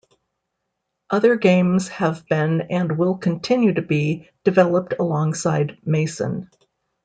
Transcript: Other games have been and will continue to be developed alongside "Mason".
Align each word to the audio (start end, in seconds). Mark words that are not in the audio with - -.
Other 1.11 1.35
games 1.35 1.89
have 1.89 2.25
been 2.27 2.61
and 2.71 2.97
will 2.97 3.17
continue 3.19 3.75
to 3.75 3.83
be 3.83 4.31
developed 4.43 4.95
alongside 4.99 5.77
"Mason". 5.85 6.49